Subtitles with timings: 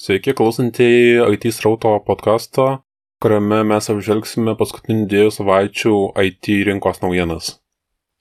[0.00, 2.62] Sveiki klausantieji IT srauto podkasto,
[3.20, 5.92] kuriame mes apžvelgsime paskutinių dviejų savaičių
[6.24, 7.50] IT rinkos naujienas.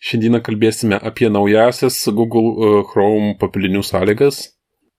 [0.03, 4.41] Šiandieną kalbėsime apie naujasias Google e, Chrome papildinių sąlygas,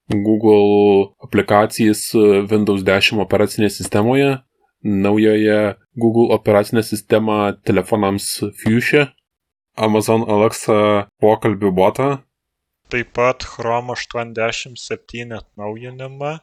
[0.08, 4.32] Google aplikacijas e, Windows 10 operacinėje sistemoje,
[4.80, 5.60] naujoje
[6.00, 9.10] Google operacinę sistemą telefonams Fuchsia,
[9.76, 12.12] Amazon Alexa pokalbių botą,
[12.88, 16.38] taip pat Chrome 87 atnaujinimą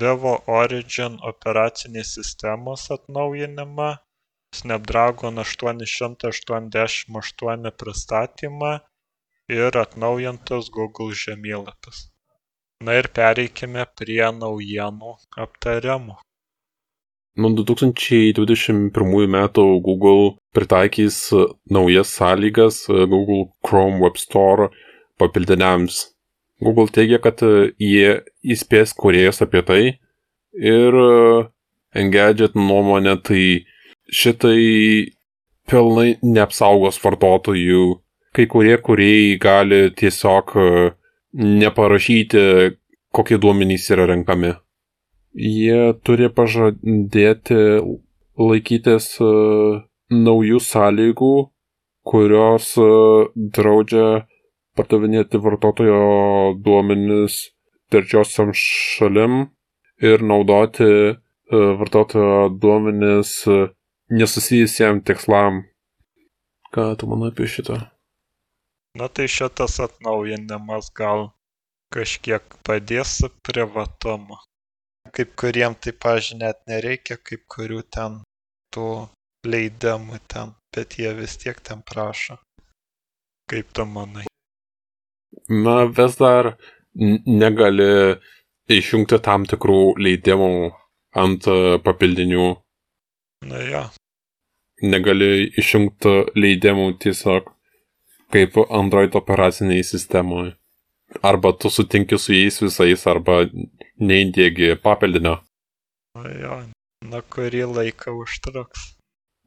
[0.00, 3.88] Vivo Origin operacinės sistemos atnaujinimą,
[4.58, 8.70] Snapdragon 888 pristatymą
[9.58, 11.98] ir atnaujintas Google žemėlapis.
[12.84, 15.12] Na ir pereikime prie naujienų
[15.44, 16.16] aptariamų.
[17.34, 20.24] Nuo 2021 metų Google
[20.54, 21.16] pritaikys
[21.76, 24.64] naujas sąlygas Google Chrome Web Store
[25.18, 26.13] papildiniams
[26.64, 28.22] Google teigia, kad e, jie
[28.54, 29.82] įspės kuriejas apie tai
[30.56, 31.44] ir e,
[31.94, 33.42] Engadget nuomonė tai
[34.10, 35.12] šitai
[35.70, 37.84] pilnai neapsaugos vartotojų.
[38.34, 40.66] Kai kurie kuriejai gali tiesiog e,
[41.62, 42.42] neparašyti,
[43.14, 44.56] kokie duomenys yra renkami.
[45.38, 47.60] Jie turi pažadėti
[48.38, 49.08] laikytis
[50.10, 51.34] naujų sąlygų,
[52.06, 52.74] kurios
[53.54, 54.08] draudžia
[54.78, 56.00] pardavinėti vartotojo
[56.64, 57.38] duomenis
[57.92, 59.46] trečiosiam šalim
[60.02, 61.14] ir naudoti e,
[61.80, 63.58] vartotojo duomenis e,
[64.10, 65.62] nesusijusiem tikslam.
[66.74, 67.78] Ką tu manai apie šitą?
[68.98, 71.28] Na tai šitas atnaujinimas gal
[71.94, 74.38] kažkiek padės su privatumu.
[75.14, 78.20] Kaip kuriem tai pažinėt nereikia, kaip kurių ten
[78.74, 78.88] tų
[79.46, 82.38] leidimų ten, bet jie vis tiek ten prašo.
[83.50, 84.26] Kaip tu manai?
[85.48, 86.54] Na, vis dar
[86.94, 88.16] negali
[88.70, 90.50] išjungti tam tikrų leidimų
[91.20, 92.48] ant e, papildinių.
[93.50, 93.84] Na ja.
[94.82, 97.50] Negali išjungti leidimų tiesiog
[98.34, 100.54] kaip Android operaciniai sistemoje.
[101.22, 103.44] Arba tu sutinki su jais visais, arba
[104.02, 105.36] neįdėgi papildinio.
[106.18, 106.56] Na ja,
[107.06, 108.94] na kurį laiką užtruks.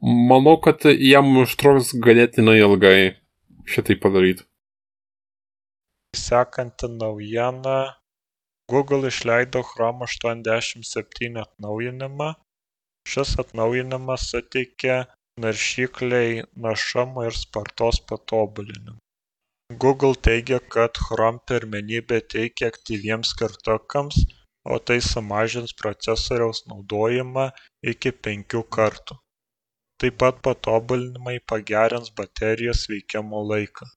[0.00, 2.98] Manau, kad jam užtruks ganėtinai ilgai
[3.68, 4.47] šitai padaryti.
[6.18, 7.78] Sekanti naujiena
[8.72, 12.32] Google išleido Chrome 87 atnaujinimą.
[13.08, 14.96] Šis atnaujinimas suteikia
[15.44, 18.98] naršyklei našumo ir spartos patobulinimų.
[19.84, 24.20] Google teigia, kad Chrome pirmenybę teikia aktyviems skirtukams,
[24.74, 27.44] o tai sumažins procesoriaus naudojimą
[27.92, 29.16] iki penkių kartų.
[30.02, 33.88] Taip pat patobulinimai pagerins baterijos veikimo laiką.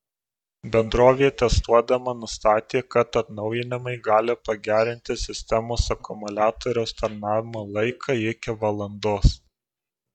[0.62, 9.40] Bendrovė testuodama nustatė, kad atnaujinimai gali pagerinti sistemos akumuliatoriaus tarnavimo laiką iki valandos.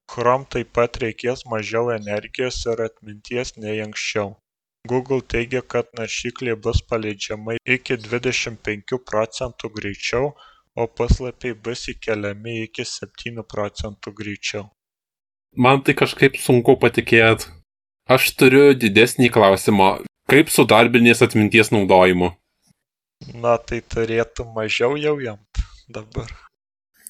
[0.07, 4.37] Chrome taip pat reikės mažiau energijos ir atminties nei anksčiau.
[4.87, 10.33] Google teigia, kad naršyklė bus paleidžiama iki 25 procentų greičiau,
[10.79, 14.69] o puslapiai bus įkeliami iki 7 procentų greičiau.
[15.57, 17.51] Man tai kažkaip sunku patikėti.
[18.07, 19.97] Aš turiu didesnį klausimą.
[20.27, 22.33] Kaip su darbinės atminties naudojimu?
[23.39, 25.39] Na, tai turėtų mažiau jau jam
[25.87, 26.33] dabar.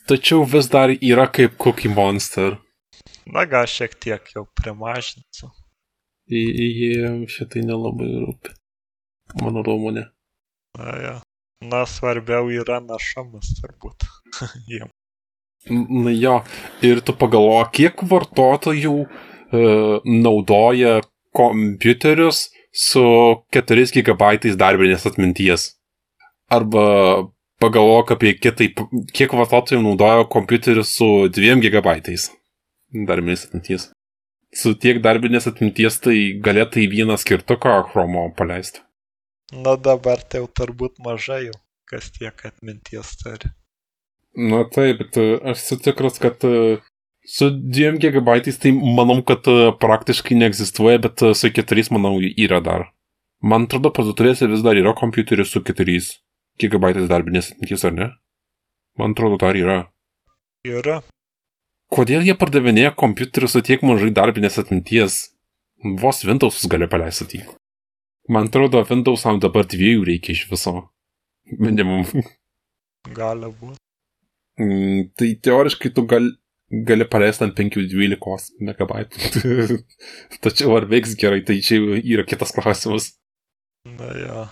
[0.06, 2.58] Tačiau vis dar yra kaip Cookie Monster.
[3.24, 5.48] Na, gal šiek tiek jau primažinsiu.
[6.28, 8.52] Jie šitai nelabai rūpi.
[9.40, 10.04] Mano nuomonė.
[10.76, 11.14] Na, ja.
[11.64, 14.04] Na, svarbiau yra našamas turbūt.
[14.70, 14.92] Jiem.
[15.72, 16.36] Na jo,
[16.84, 19.08] ir tu pagalvo, kiek vartotojų e,
[20.04, 21.00] naudoja
[21.34, 22.44] kompiuterius
[22.76, 23.02] su
[23.56, 25.70] 4 GB darbinės atminties.
[26.52, 26.84] Arba
[27.62, 28.70] pagalvok apie kitai,
[29.16, 31.96] kiek vartotojų naudojo kompiuterį su 2 GB
[33.08, 33.90] darbinės atminties.
[34.56, 38.80] Su tiek darbinės atminties tai galėtų į vieną skirtuką Chromo paleisti.
[39.52, 41.50] Na dabar tai jau turbūt mažai
[41.90, 43.50] kas tiek atminties turi.
[44.36, 46.42] Na taip, bet aš esu tikras, kad
[47.26, 52.60] Su 2 gigabaitais tai manau, kad e, praktiškai neegzistuoja, bet e, su 4 manau yra
[52.62, 52.86] dar.
[53.42, 55.98] Man atrodo, parduotuvėse vis dar yra kompiuteris su 4
[56.62, 58.08] gigabaitais darbinės atminties, ar ne?
[58.96, 59.80] Man atrodo, dar yra.
[60.66, 61.00] Yra.
[61.92, 65.18] Kodėl jie pardavinėja kompiuterį su tiek mažai darbinės atminties?
[66.00, 67.44] Vos Windowsus gali paleisti.
[68.32, 70.88] Man atrodo, Windowsam dabar dviejų reikia iš viso.
[71.46, 72.06] Minimum.
[73.14, 73.78] Gali būti.
[74.58, 76.30] Mm, tai teoriškai tu gal,
[76.70, 79.76] gali paleisti ant 512 megabaitų.
[80.44, 83.12] Tačiau ar veiks gerai, tai čia yra kitas klausimas.
[83.86, 84.46] Na jo.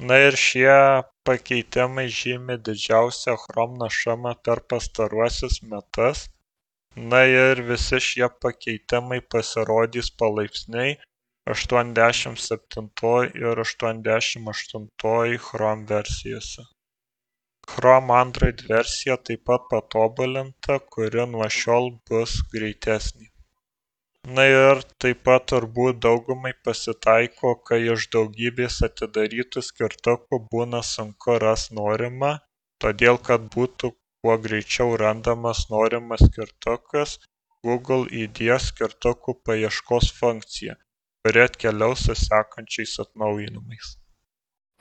[0.00, 0.72] Na ir šie
[1.28, 6.26] pakeitimai žymi didžiausią Chrome našumą per pastaruosius metus.
[6.96, 10.96] Na ir visi šie pakeitimai pasirodys palaipsniui
[11.46, 16.62] 87 ir 88 Chrome versijose.
[17.70, 23.30] Chrome Android versija taip pat patobulinta, kuri nuo šiol bus greitesnė.
[24.36, 31.70] Na ir taip pat turbūt daugumai pasitaiko, kai iš daugybės atidarytų skirtukų būna sunku ras
[31.78, 32.32] norimą,
[32.84, 37.16] todėl kad būtų kuo greičiau randamas norimas skirtukas,
[37.64, 40.76] Google įdės skirtukų paieškos funkciją,
[41.24, 43.94] kuri atkeliaus su sekančiais atnaujinimais.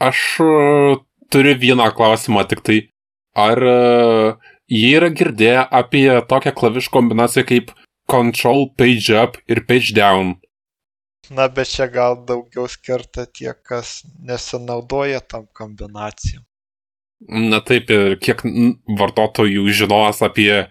[0.10, 0.26] Aš
[1.30, 2.80] turiu vieną klausimą tik tai.
[3.36, 7.74] Ar uh, jie yra girdėję apie tokią klavišų kombinaciją kaip
[8.10, 10.36] Control Page Up ir Page Down?
[11.30, 16.42] Na, bet čia gal daugiau skirta tie, kas nesinaudoja tam kombinacijom.
[17.52, 18.42] Na taip, ir kiek
[19.02, 20.66] vartotojų žinos apie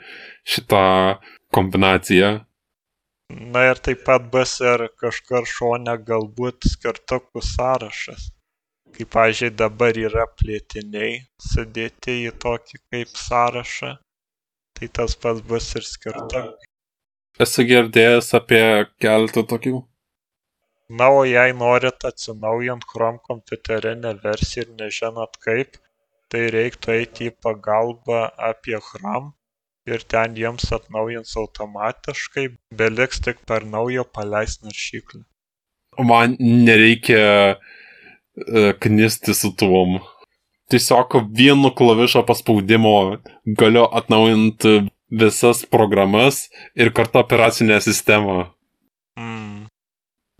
[0.48, 1.20] šitą
[1.54, 2.32] kombinaciją.
[3.54, 8.30] Na ir taip pat bus ir kažkur šone galbūt skirtukų sąrašas
[8.96, 11.18] kaip pavyzdžiui dabar yra plėtiniai
[11.48, 13.92] sudėti į tokį kaip sąrašą,
[14.78, 16.42] tai tas pats bus ir skirta.
[17.44, 18.62] Esu girdėjęs apie
[19.04, 19.80] keletą tokių.
[20.98, 25.76] Na, o jei norit atsinaujant Chrome kompiuterinę versiją ir nežinot kaip,
[26.32, 29.34] tai reiktų eiti į pagalbą apie Chrome
[29.88, 32.46] ir ten jiems atnaujins automatiškai,
[32.80, 35.22] beliks tik per naujo paleist naršyklę.
[36.08, 37.78] Man nereikia uh,
[38.80, 39.98] knisti su tuom.
[40.68, 43.16] Tiesiog vienu klavišo paspaudimo
[43.58, 48.50] galiu atnaujinti visas programas ir kartu operacinę sistemą.
[49.18, 49.66] Mm.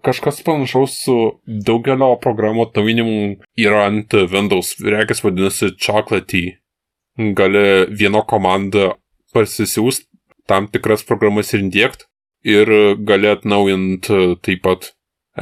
[0.05, 3.17] Kažkas panašaus su daugelio programų atnaujinimu
[3.59, 6.59] yra ant Windows, reikės vadinasi Chocolatey.
[7.19, 8.93] Gali vieno komandą
[9.35, 10.07] parsisiųsti
[10.47, 12.07] tam tikras programas ir indėkt
[12.47, 12.71] ir
[13.09, 14.93] gali atnaujinti taip pat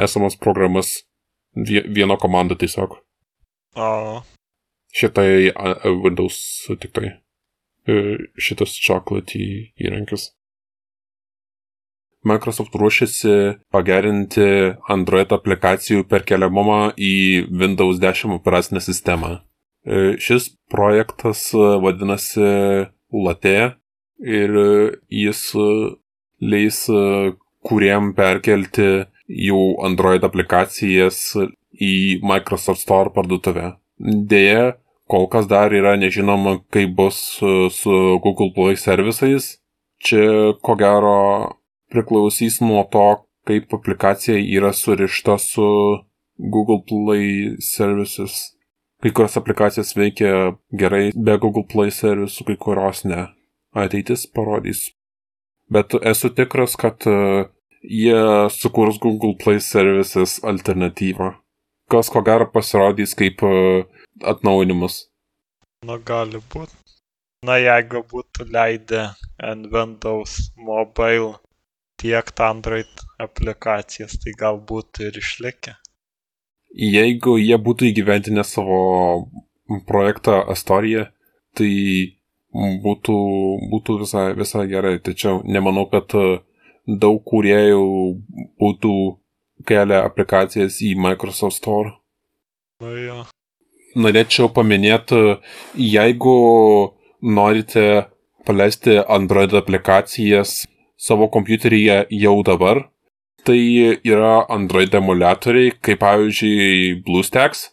[0.07, 1.06] esamas programas
[1.57, 2.99] vieno komanda tiesiog.
[3.77, 4.23] O.
[4.97, 5.53] Šitai
[6.05, 6.39] Windows
[6.81, 7.13] tik tai.
[7.87, 9.41] E, šitas chocolate
[9.79, 10.31] įrankis.
[12.27, 13.35] Microsoft ruošiasi
[13.71, 14.47] pagerinti
[14.91, 19.37] Android aplikacijų perkeliamumą į Windows 10 operacinę sistemą.
[19.87, 22.49] E, šis projektas vadinasi
[23.15, 23.59] Latte
[24.19, 24.57] ir
[25.13, 25.43] jis
[26.43, 26.81] leis
[27.67, 31.21] kuriem perkelti jų Android aplikacijas
[31.73, 33.75] į Microsoft Store parduotuvę.
[33.99, 34.77] Deja,
[35.11, 37.21] kol kas dar yra nežinoma, kaip bus
[37.77, 39.57] su Google Play servisais.
[40.03, 41.19] Čia ko gero
[41.93, 43.07] priklausys nuo to,
[43.49, 45.69] kaip aplikacija yra surišta su
[46.37, 48.53] Google Play services.
[49.03, 53.27] Kai kurios aplikacijas veikia gerai be Google Play servisų, kai kurios ne.
[53.77, 54.87] Ateitis parodys.
[55.69, 57.05] Bet esu tikras, kad
[57.89, 61.33] jie sukurs Google Play Services alternatyvą,
[61.91, 63.85] kas ko gero pasirodys kaip e,
[64.23, 65.07] atnaujinimas.
[65.87, 66.75] Na, gali būti.
[67.47, 69.03] Na, jeigu būtų leidę
[69.39, 71.37] ant Windows Mobile
[72.01, 75.77] tiek Android aplikacijas, tai galbūt ir išlikę.
[76.77, 78.81] Jeigu jie būtų įgyventinę savo
[79.87, 81.07] projektą Astoria,
[81.57, 81.71] tai
[82.83, 83.17] būtų,
[83.71, 84.99] būtų visai, visai gerai.
[84.99, 86.41] Tačiau nemanau, kad uh,
[86.87, 87.87] daug kuriejų
[88.63, 88.97] būtų
[89.67, 91.97] kelia aplikacijas į Microsoft Store.
[92.83, 93.19] Na, ja.
[93.97, 95.39] Norėčiau paminėti,
[95.81, 96.37] jeigu
[97.23, 97.87] norite
[98.47, 100.67] paleisti Android aplikacijas
[100.97, 102.85] savo kompiuteryje jau dabar,
[103.47, 103.59] tai
[104.05, 107.71] yra Android emulatoriai, kaip pavyzdžiui BlueStacks,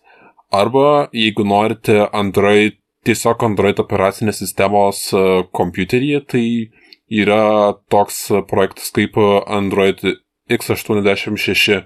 [0.53, 5.09] arba jeigu norite Android, tiesiog Android operacinės sistemos
[5.51, 6.45] kompiuteryje, tai
[7.11, 9.17] yra toks projektas kaip
[9.47, 9.99] Android
[10.51, 11.83] x86,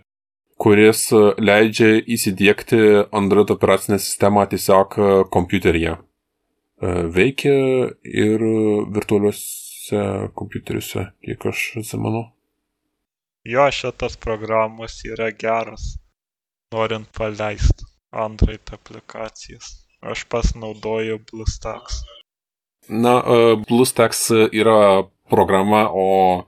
[0.57, 1.07] kuris
[1.37, 2.79] leidžia įsidėkti
[3.11, 4.97] Android operacinę sistemą tiesiog
[5.33, 5.97] kompiuteryje.
[7.13, 7.57] Veikia
[8.05, 8.43] ir
[8.93, 10.01] virtualiuose
[10.37, 12.27] kompiuteriuose, kiek aš atsimenu.
[13.47, 15.95] Jo, šitas programos yra geras,
[16.75, 19.71] norint paleisti Android aplikacijas.
[20.01, 22.03] Aš pasinaudoju BlueStacks.
[22.89, 23.19] Na,
[23.67, 26.47] BlueStacks yra programa, o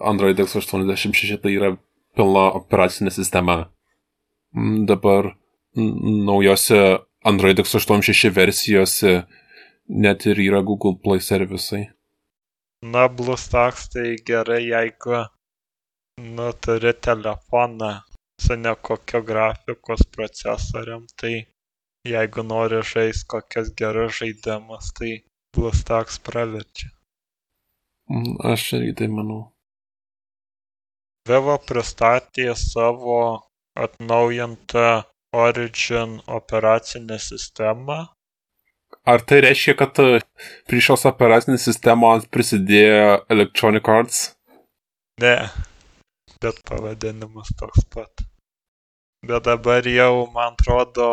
[0.00, 1.74] Android X86 tai yra
[2.16, 3.56] pilna operacinė sistema.
[4.56, 5.34] Mm, dabar
[5.76, 6.80] naujose
[7.26, 9.14] Android X86 versijose
[9.88, 11.84] net ir yra Google Play servisai.
[12.84, 15.24] Na, BlueStacks tai gerai, jeigu
[16.20, 17.92] nu, turi telefoną
[18.40, 21.34] su nekokio grafikos procesoriam, tai
[22.08, 25.12] jeigu nori žaisti kokias geras žaidimas, tai
[25.54, 26.90] BlueStacks praverčia.
[28.10, 29.40] Mm, Aš irgi tai manau.
[31.28, 33.20] Vivo pristatė savo
[33.74, 38.04] atnaujintą Origin operacinę sistemą.
[39.04, 40.20] Ar tai reiškia, kad e,
[40.68, 44.20] prie šios operacinės sistemos prisidėjo Electronic Arts?
[45.24, 45.34] Ne,
[46.44, 48.24] bet pavadinimas toks pat.
[49.24, 51.10] Bet dabar jau, man atrodo,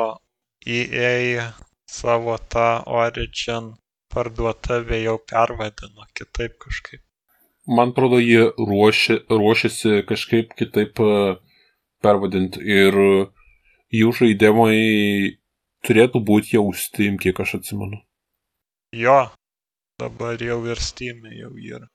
[0.67, 1.47] EA
[1.89, 3.73] savo tą Origin
[4.13, 7.01] parduotuvę jau pervadino kitaip kažkaip.
[7.67, 11.11] Man atrodo, jie ruoši, ruošiasi kažkaip kitaip e,
[12.03, 13.11] pervadinti ir e,
[14.01, 14.79] jų žaidimai
[15.85, 18.01] turėtų būti jau Steam, kiek aš atsimenu.
[18.95, 19.19] Jo,
[20.01, 21.87] dabar jau ir Steam jau yra.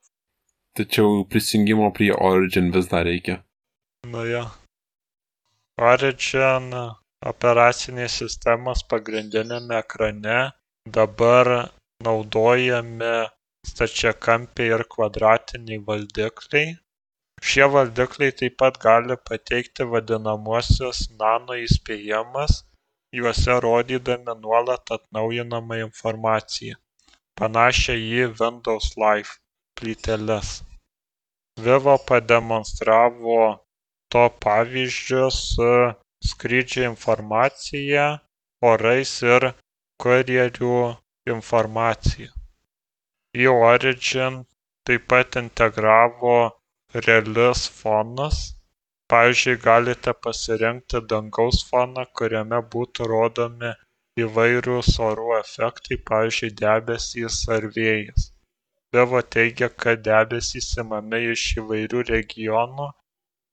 [0.77, 3.41] Tačiau prisijungimo prie Origin vis dar reikia.
[4.07, 4.43] Nu jo.
[5.81, 6.71] Origin
[7.25, 10.37] operacinės sistemos pagrindinėme ekrane
[10.97, 11.49] dabar
[12.05, 13.13] naudojami
[13.69, 16.67] stačiakampiai ir kvadratiniai valdikliai.
[17.49, 22.61] Šie valdikliai taip pat gali pateikti vadinamuosius nano įspėjimus,
[23.19, 26.79] juose rodydami nuolat atnaujinamą informaciją,
[27.41, 29.37] panašią į Windows Live
[29.79, 30.53] plyteles.
[31.67, 33.39] Vivo pademonstravo
[34.13, 35.71] to pavyzdžius su
[36.31, 38.05] skrydžio informacija,
[38.71, 39.51] orais ir
[40.03, 40.77] kurjerių
[41.35, 42.29] informacija.
[43.37, 44.43] Į Origin
[44.87, 46.37] taip pat integravo
[47.07, 48.39] realius fonus.
[49.11, 53.71] Pavyzdžiui, galite pasirinkti dangaus foną, kuriame būtų rodomi
[54.23, 58.31] įvairūs orų efektai, pavyzdžiui, debesys ar vėjas.
[58.95, 62.89] Vivo teigia, kad debesys imami iš įvairių regionų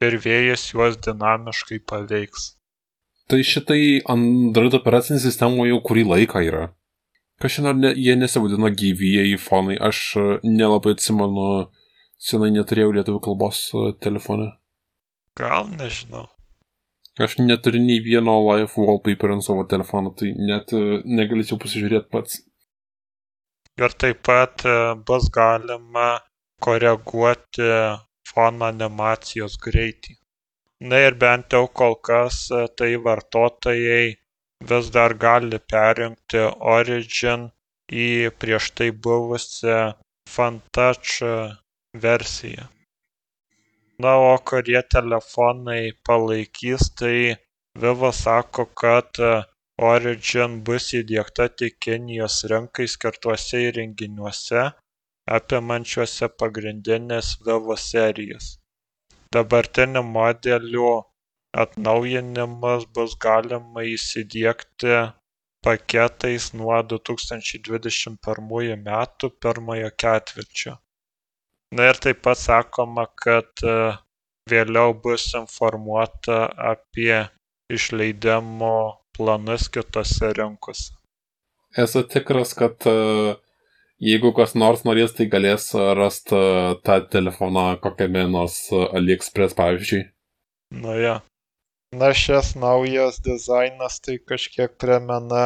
[0.07, 2.53] ir vėjas juos dinamiškai paveiks.
[3.31, 6.65] Tai šitai Android operacinė sistema jau kurį laiką yra.
[7.43, 11.49] Kažin ar ne, jie nesivadino gyvieji fonai, aš e, nelabai atsimenu,
[12.29, 14.53] senai neturėjau lietuvių kalbos e, telefone.
[15.41, 16.29] Gal nežinau.
[17.25, 22.41] Aš neturiu nei vieno live wallpaper ant savo telefono, tai net e, negalėčiau pasižiūrėti pats.
[23.83, 24.63] Ir taip pat
[25.07, 26.09] bus galima
[26.63, 27.71] koreguoti
[28.31, 30.15] fono animacijos greitį.
[30.87, 32.45] Na ir bent jau kol kas
[32.79, 34.15] tai vartotojai
[34.71, 36.43] vis dar gali perjungti
[36.77, 37.49] Origin
[38.05, 38.09] į
[38.43, 39.81] prieš tai buvusią
[40.35, 41.17] FunTouch
[42.07, 42.69] versiją.
[44.03, 47.37] Na, o kurie telefonai palaikys, tai
[47.83, 49.19] Vivo sako, kad
[49.91, 54.63] Origin bus įdėkta tik Kinijos rinkai skirtuose įrenginiuose,
[55.39, 58.53] apimančiuose pagrindinės Vivo serijas.
[59.35, 60.93] Dabartinių modelių
[61.55, 64.95] atnaujinimus bus galima įsidiegti
[65.65, 70.75] paketais nuo 2021 metų pirmojo ketvirčio.
[71.75, 73.95] Na ir taip pat sakoma, kad e,
[74.51, 77.25] vėliau bus informuota apie
[77.73, 78.75] išleidimo
[79.17, 80.93] planus kitose rinkose.
[81.85, 82.95] Esu tikras, kad e,
[84.05, 90.05] jeigu kas nors norės, tai galės rasti e, tą telefoną kokiame nors AliExpress, pavyzdžiui.
[90.85, 91.23] Nu ja.
[91.95, 95.45] Na šis naujas dizainas tai kažkiek primena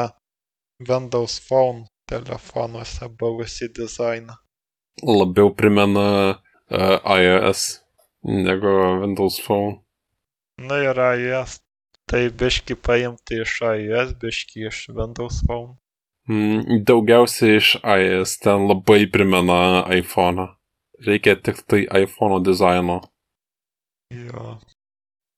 [0.88, 4.36] Windows Phone telefonuose buvusį dizainą.
[5.02, 7.64] Labiau primena uh, iOS
[8.24, 9.80] negu Windows Phone.
[10.70, 11.58] Na ir iOS.
[12.08, 15.76] Tai biški paimti iš iOS, biški iš Windows Phone.
[16.32, 20.48] Mm, daugiausiai iš iOS ten labai primena iPhone.
[21.04, 23.02] Reikia tik tai iPhone dizaino.
[24.16, 24.56] Jo.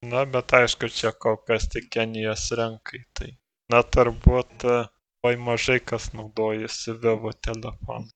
[0.01, 3.03] Na, bet aišku, čia kol kas tik Kenijos rinkai.
[3.13, 3.27] Tai,
[3.69, 8.09] na, turbūt labai mažai kas naudojasi Vivo telefonu.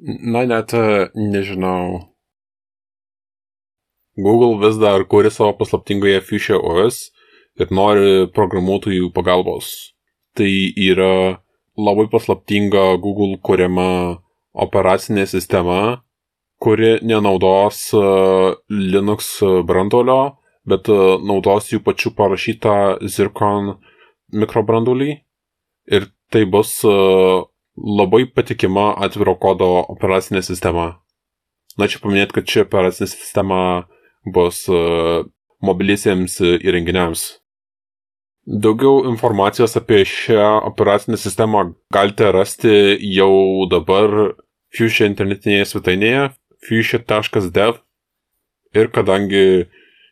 [0.00, 0.72] Na, net
[1.12, 2.08] nežinau.
[4.16, 7.10] Google vis dar kūrė savo paslaptingoje Fuchsia OS
[7.60, 9.68] ir nori programuotojų pagalbos.
[10.38, 10.48] Tai
[10.86, 11.42] yra
[11.76, 14.22] labai paslaptinga Google kuriama
[14.54, 16.00] operacinė sistema,
[16.62, 17.90] kuri nenaudos
[18.70, 19.36] Linux
[19.68, 22.74] brandolio, bet e, naudos jų pačių parašytą
[23.10, 23.74] Zircon
[24.34, 25.10] mikrobrandulį
[25.92, 26.94] ir tai bus e,
[27.76, 30.94] labai patikima atviro kodo operacinė sistema.
[31.78, 33.60] Na čia paminėti, kad ši operacinė sistema
[34.24, 34.78] bus e,
[35.64, 37.26] mobiliesiems įrenginiams.
[38.44, 42.74] Daugiau informacijos apie šią operacinę sistemą galite rasti
[43.14, 44.34] jau dabar
[44.74, 46.26] Fuchsia internetinėje svetainėje
[46.66, 47.78] fuchsia.dev
[48.74, 49.46] ir kadangi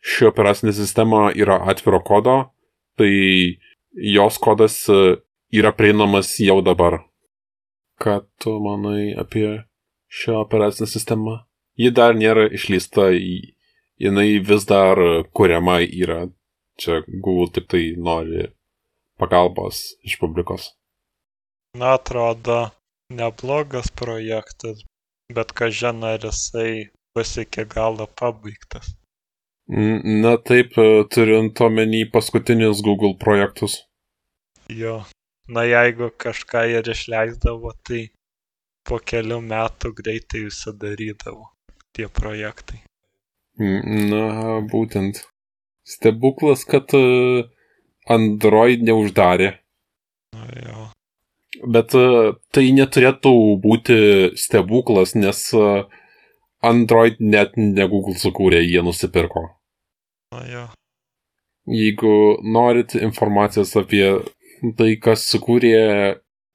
[0.03, 2.35] ši operacinė sistema yra atviro kodo,
[2.99, 3.13] tai
[4.15, 4.99] jos kodas e,
[5.55, 6.99] yra prieinamas jau dabar.
[8.03, 9.63] Ką tu manai apie
[10.11, 11.39] šią operacinę sistemą?
[11.79, 13.09] Ji dar nėra išleista,
[13.97, 14.99] jinai vis dar
[15.33, 16.27] kuriama yra.
[16.77, 18.47] Čia Google tik tai nori
[19.21, 20.71] pagalbos iš publikos.
[21.77, 22.73] Na, atrodo,
[23.13, 24.81] neblogas projektas,
[25.33, 28.89] bet kažin ar jisai bus iki galo pabaigtas.
[29.67, 30.75] Na taip,
[31.09, 33.77] turint omeny paskutinius Google projektus.
[34.67, 35.03] Jo,
[35.47, 38.09] na jeigu kažką ir išleisdavo, tai
[38.83, 41.47] po kelių metų greitai užsidarydavo
[41.95, 42.83] tie projektai.
[43.59, 45.23] Na, būtent.
[45.87, 47.43] Stebuklas, kad e,
[48.09, 49.49] Android neuždarė.
[50.33, 50.85] Na jo.
[51.63, 53.97] Bet e, tai neturėtų būti
[54.39, 55.83] stebuklas, nes uh,
[56.63, 59.41] Android net ne Google sukūrė, jie nusipirko.
[60.33, 60.63] Na jo.
[61.69, 64.19] Jeigu norit informacijos apie
[64.79, 65.77] tai, kas sukūrė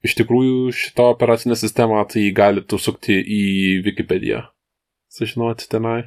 [0.05, 3.43] iš tikrųjų šitą operacinę sistemą, tai galite užsukti į
[3.87, 4.41] Wikipediją.
[5.13, 6.01] Sužinoti tenai.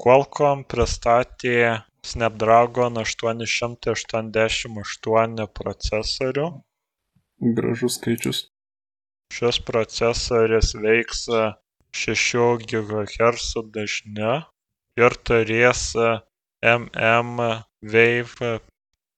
[0.00, 6.46] Qualcomm pristatė Snapdragon 888 procesorių.
[7.58, 8.38] Gražus skaičius.
[9.34, 11.20] Šis procesorius veiks
[12.02, 14.32] 6 GHz dažniu
[15.00, 15.82] ir turės
[16.70, 17.44] MM
[17.92, 18.50] Wave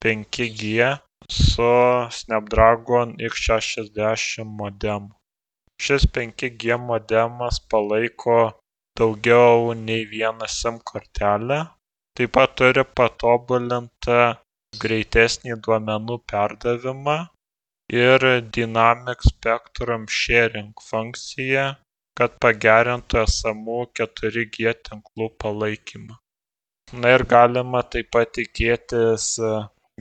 [0.05, 0.91] 5G
[1.37, 1.71] su
[2.19, 5.13] Snapdragon X60 modemu.
[5.87, 8.37] Šis 5G modemas palaiko
[9.01, 11.59] daugiau nei vieną SIM kortelę,
[12.17, 14.21] taip pat turi patobulintą
[14.85, 17.17] greitesnį duomenų perdavimą
[18.05, 18.29] ir
[18.59, 21.67] Dynamic Spectrum Sharing funkciją
[22.19, 26.17] kad pagerintų esamų 4G tinklų palaikymą.
[27.03, 29.51] Na ir galima taip pat tikėtis e,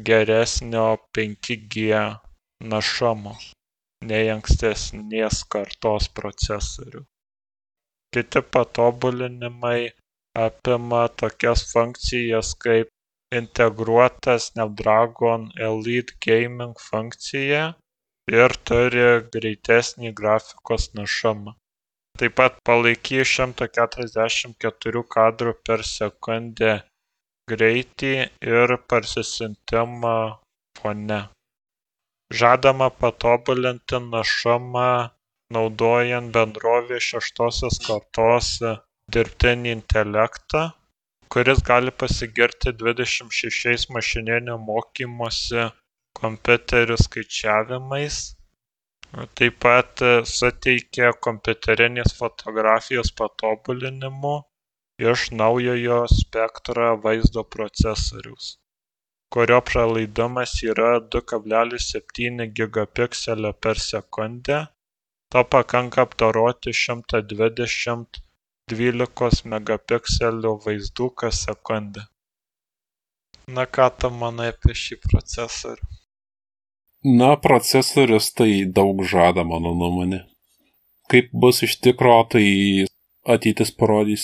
[0.10, 0.86] geresnio
[1.18, 2.04] 5G
[2.74, 3.34] našumo
[4.12, 7.02] nei ankstesnės kartos procesorių.
[8.16, 9.80] Kiti patobulinimai
[10.46, 12.94] apima tokias funkcijas kaip
[13.42, 17.66] integruota Snapdragon Elite Gaming funkcija
[18.40, 21.58] ir turi greitesnį grafikos našumą
[22.20, 26.76] taip pat palaikys 144 kadrų per sekundę
[27.52, 28.14] greitį
[28.52, 30.16] ir parsisiuntimą
[30.80, 31.20] fone.
[32.42, 34.88] Žadama patobulinti našumą
[35.58, 38.54] naudojant bendrovės šeštosios kartos
[39.16, 40.64] dirbtinį intelektą,
[41.36, 45.68] kuris gali pasigirti 26 mašininio mokymosi
[46.22, 48.24] kompiuterių skaičiavimais
[49.16, 54.34] Taip pat e, suteikia kompiuterinės fotografijos patobulinimų
[55.12, 58.50] iš naujojo Spectra vaizdo procesoriaus,
[59.36, 64.60] kurio pralaidumas yra 2,7 gigapikselio per sekundę,
[65.32, 68.22] to pakanka apdoroti 120
[68.72, 72.04] 12 megapikselių vaizdų kas sekundę.
[73.58, 76.05] Na ką tu manai apie šį procesorių?
[77.06, 80.24] Na, procesorius tai daug žada, mano nuomonė.
[81.06, 82.46] Kaip bus iš tikro, tai
[83.30, 84.24] ateitis parodys.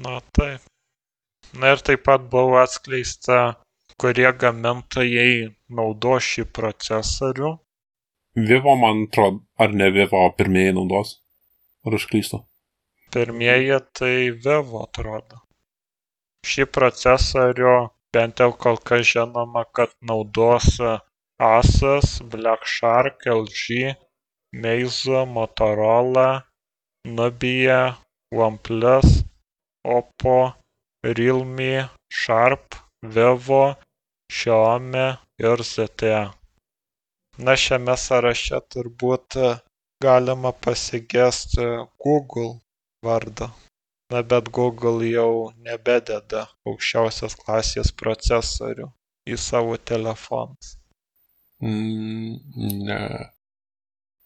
[0.00, 0.62] Na taip.
[1.60, 3.58] Na ir taip pat buvo atskleista,
[4.00, 7.50] kurie gamintojai naudo šį procesorių.
[8.48, 11.18] Vivo, man atrodo, ar ne Vivo pirmieji naudos?
[11.84, 12.40] Ar aš klystu?
[13.12, 15.42] Pirmieji tai Vivo atrodo.
[16.48, 17.76] Šį procesorių
[18.16, 20.80] bent jau kol kas žinoma, kad naudos
[21.40, 23.94] Asus, Black Shark, LG,
[24.52, 26.42] Meizu, Motorola,
[27.06, 27.96] Nubia,
[28.32, 29.24] OnePlus,
[29.86, 30.54] Oppo,
[31.04, 33.76] Realme, Sharp, Vivo,
[34.32, 35.06] Xiaomi
[35.38, 36.24] ir ZTE.
[37.38, 39.38] Na šiame sąraše turbūt
[40.02, 41.68] galima pasigesti
[42.02, 42.58] Google
[43.06, 43.48] vardą.
[44.10, 48.90] Na bet Google jau nebededa aukščiausios klasės procesorių
[49.30, 50.77] į savo telefonus.
[51.62, 52.38] Mm,
[52.86, 53.00] ne.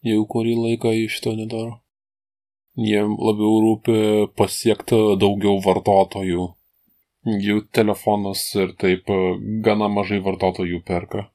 [0.02, 1.78] Jau kurį laiką iš to nedaro.
[2.76, 3.96] Jiem labiau rūpi
[4.36, 6.48] pasiekti daugiau vartotojų.
[7.46, 9.12] Jų telefonas ir taip
[9.62, 11.28] gana mažai vartotojų perka.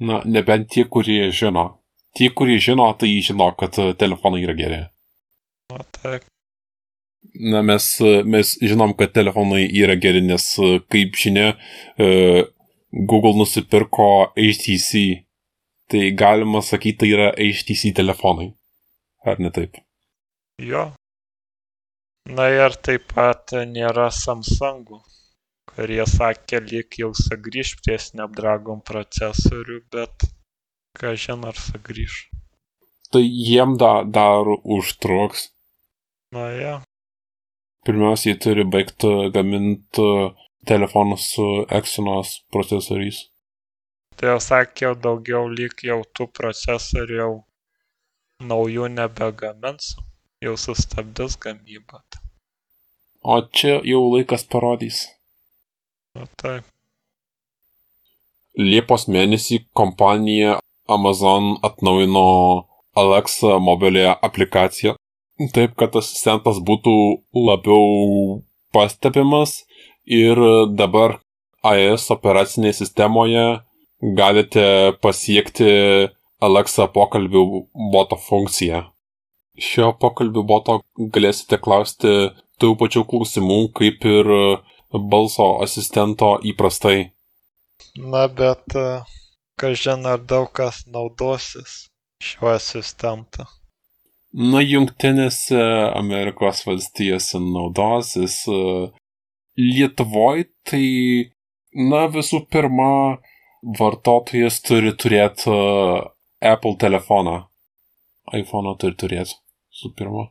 [0.00, 1.66] Na, nebent tie, kurie žino.
[2.16, 4.78] Tie, kurie žino, tai žino, kad telefonai yra geri.
[5.74, 6.24] Na, taip.
[7.34, 7.84] Na, mes,
[8.24, 10.46] mes žinom, kad telefonai yra geri, nes,
[10.90, 11.52] kaip žinia,
[12.92, 15.24] Google nusipirko HTC,
[15.86, 18.50] tai galima sakyti, tai yra HTC telefonai.
[19.24, 19.78] Ar ne taip?
[20.58, 20.90] Jo.
[22.30, 25.00] Na ir taip pat nėra Samsungų,
[25.78, 30.26] jie sakė, lyg jau sugrįž prie Snapdragon procesorių, bet
[30.98, 32.26] ką žin ar sugrįž.
[33.10, 35.48] Tai jiem da, dar užtruks.
[36.34, 36.74] Na, ja.
[37.86, 40.06] Pirmiausia, jie turi baigti gaminti
[40.66, 43.28] telefonus su Exynos procesoriais.
[44.16, 47.32] Tai jau sakiau, daugiau lyg jau tų procesorių jau
[48.50, 49.94] naujų nebegamins,
[50.44, 52.02] jau sustabdys gamybą.
[53.22, 55.06] O čia jau laikas parodys.
[56.16, 56.64] Na taip.
[58.56, 60.58] Liepos mėnesį kompanija
[60.90, 62.26] Amazon atnaujino
[62.98, 64.96] Alexa mobilėje aplikaciją,
[65.54, 66.94] taip kad asistentas būtų
[67.48, 68.40] labiau
[68.74, 69.60] pastebimas
[70.06, 70.40] ir
[70.76, 71.18] dabar
[71.64, 73.44] iOS operacinėje sistemoje
[74.00, 75.72] galite pasiekti
[76.40, 77.42] Alexa pokalbių
[77.92, 78.86] boto funkciją.
[79.60, 84.30] Šio pokalbių boto galėsite klausti tų pačių klausimų kaip ir
[85.12, 87.10] balso asistento įprastai.
[88.00, 88.64] Na, bet
[89.60, 91.90] kažin ar daug kas naudosis
[92.24, 93.44] šiuo asistentu.
[94.32, 95.60] Na, jungtinėse
[95.98, 98.44] Amerikos valstijose naudosis.
[99.60, 100.84] Lietuvoje tai,
[101.90, 103.18] na, visų pirma,
[103.78, 105.52] vartotojas turi turėti
[106.40, 107.36] Apple telefoną.
[108.32, 109.36] iPhone turi turėti,
[109.74, 110.30] visų pirma.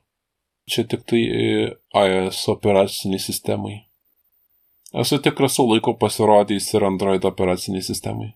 [0.70, 1.22] Čia tik tai
[2.00, 3.76] iOS operaciniai sistemai.
[4.94, 8.32] Esu tikras, su laiku pasirodys ir Android operaciniai sistemai.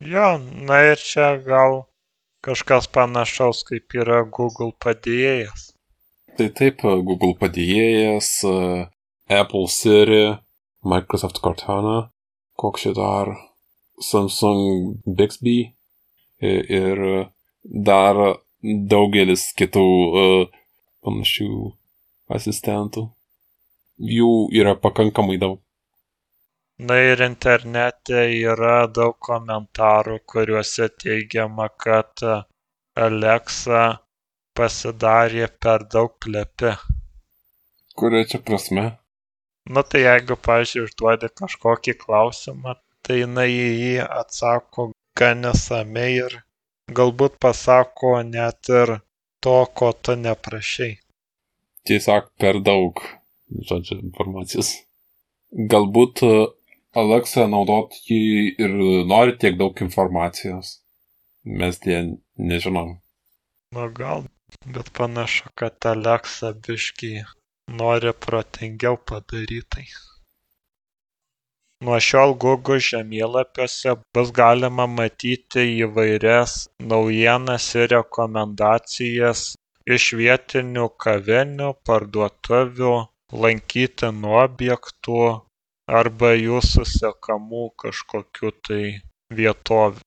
[0.00, 1.84] Jo, na ir čia gal
[2.44, 5.70] kažkas panašaus kaip yra Google padėjėjas.
[6.36, 8.30] Tai taip, Google padėjėjas,
[9.30, 10.24] Apple Siri,
[10.82, 12.10] Microsoft Cortana,
[12.58, 13.34] koks čia dar,
[14.00, 15.58] Samsung Bixby
[16.40, 17.02] ir
[17.62, 18.16] dar
[18.62, 20.60] daugelis kitų uh,
[21.04, 21.50] panašių
[22.36, 23.06] asistentų.
[24.00, 25.58] Jų yra pakankamai daug.
[26.80, 32.24] Na ir internete yra daug komentarų, kuriuose teigiama, kad
[32.96, 33.82] Alexa
[34.56, 36.72] pasidarė per daug plepi.
[38.00, 38.86] Kuria čia prasme?
[39.70, 42.74] Nu tai jeigu, pažiūrėjau, užduodi kažkokį klausimą,
[43.06, 46.34] tai jinai į jį atsako gan nesamiai ir
[46.98, 48.96] galbūt pasako net ir
[49.44, 50.90] to, ko tu neprašai.
[51.86, 52.98] Tiesiog per daug,
[53.70, 54.74] žodžiu, informacijos.
[55.70, 56.24] Galbūt
[57.00, 58.20] Alexa naudot jį
[58.58, 58.76] ir
[59.14, 60.80] nori tiek daug informacijos.
[61.46, 62.02] Mes tie
[62.36, 62.96] nežinom.
[63.74, 64.26] Na gal,
[64.66, 67.20] bet panašu, kad Alexa biški
[67.78, 69.86] nori protingiau padarytai.
[71.86, 76.56] Nuo šiol Google žemėlapiuose bus galima matyti įvairias
[76.92, 79.44] naujienas ir rekomendacijas
[79.96, 82.92] iš vietinių kavinių, parduotuvių,
[83.44, 85.22] lankytinų objektų,
[86.02, 88.84] arba jūsų sekamų kažkokių tai
[89.40, 90.04] vietovių.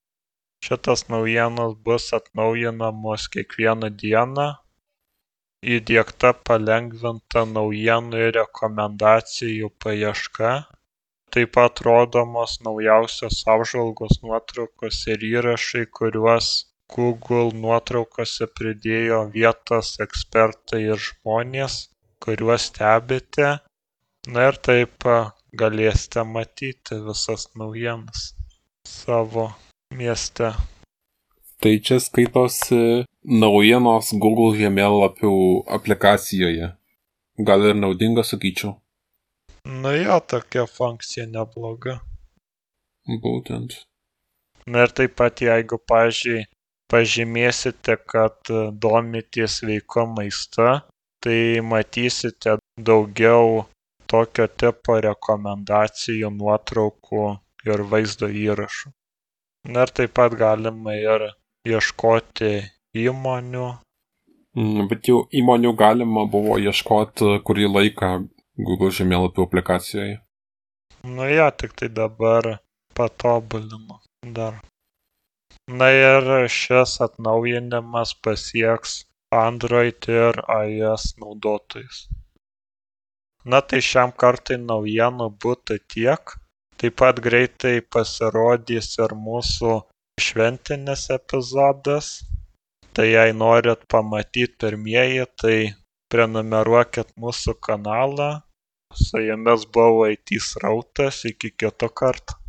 [0.64, 4.46] Šitas naujienos bus atnaujinamos kiekvieną dieną,
[5.76, 10.52] įdėkta palengvinta naujienų ir rekomendacijų paieška,
[11.34, 16.50] taip pat rodomos naujausios apžvalgos nuotraukos ir įrašai, kuriuos
[16.94, 21.78] Google nuotraukose pridėjo vietos ekspertai ir žmonės,
[22.26, 23.56] kuriuos stebite.
[24.36, 25.08] Na ir taip
[25.64, 28.30] galėsite matyti visas naujienas
[28.88, 29.50] savo
[30.02, 30.54] mieste.
[31.64, 32.78] Tai čia skaitosi
[33.24, 35.36] naujienos Google žemėlapių
[35.78, 36.74] aplikacijoje.
[37.50, 38.74] Gal ir naudinga, sakyčiau.
[39.84, 42.02] Nu jo, tokia funkcija nebloga.
[43.08, 43.78] Būtent.
[44.68, 46.50] Na ir taip pat, jeigu, pažiūrėjai,
[46.92, 48.52] pažymėsite, kad
[48.86, 50.68] domitės veiko maistu,
[51.24, 52.58] tai matysite
[52.92, 53.64] daugiau
[54.12, 57.24] tokio tipo rekomendacijų nuotraukų
[57.72, 58.92] ir vaizdo įrašų
[59.64, 61.26] na ir taip pat galima ir
[61.70, 62.52] ieškoti
[63.04, 63.66] įmonių
[64.58, 68.12] mm, Bet jau įmonių galima buvo ieškoti kurį laiką
[68.68, 70.18] Google žemėlapių aplikacijoje.
[71.04, 72.50] Nu jo, tik tai dabar
[72.98, 74.00] patobulino
[74.38, 74.60] dar.
[75.68, 79.00] Na ir šis atnaujinimas pasieks
[79.34, 82.04] Android ir iOS naudotojus
[83.46, 86.36] na tai šiam kartui naujienų būtų tiek
[86.80, 89.74] taip pat greitai pasirodys ir mūsų
[90.28, 92.12] šventinis epizodas.
[92.94, 95.58] Tai jei norit pamatyt pirmieji tai
[96.14, 98.30] prenumeruokit mūsų kanalą.
[98.94, 101.24] Su jumis buvo it srautas.
[101.34, 102.43] Iki kito karto